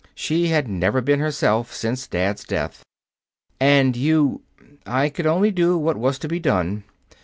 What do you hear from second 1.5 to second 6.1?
since Dad's death." "And you" "I could only do what